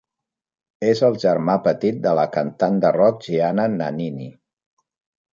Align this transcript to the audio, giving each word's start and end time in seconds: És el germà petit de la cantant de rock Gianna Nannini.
És 0.85 1.01
el 1.07 1.17
germà 1.23 1.57
petit 1.67 1.99
de 2.05 2.13
la 2.19 2.23
cantant 2.37 2.79
de 2.85 2.91
rock 2.95 3.21
Gianna 3.27 3.67
Nannini. 3.75 4.31